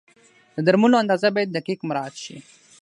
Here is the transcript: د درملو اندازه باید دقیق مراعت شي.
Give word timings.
د 0.55 0.57
درملو 0.67 1.01
اندازه 1.03 1.27
باید 1.35 1.53
دقیق 1.57 1.79
مراعت 1.89 2.15
شي. 2.23 2.37